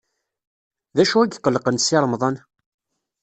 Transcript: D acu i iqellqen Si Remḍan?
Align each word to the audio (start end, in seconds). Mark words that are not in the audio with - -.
D 0.95 0.97
acu 1.03 1.17
i 1.21 1.27
iqellqen 1.35 1.77
Si 1.79 1.97
Remḍan? 2.03 2.35